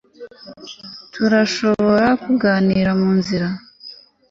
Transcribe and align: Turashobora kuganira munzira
Turashobora 1.13 2.07
kuganira 2.23 2.91
munzira 3.01 3.47